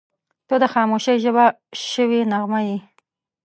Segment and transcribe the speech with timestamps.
[0.47, 1.45] •ته د خاموشۍ ژبه
[1.91, 2.77] شوې نغمه یې.